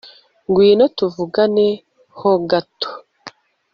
ngwino 0.47 0.85
tuvugane 0.97 1.67
ho 2.17 2.31
gato 2.49 2.89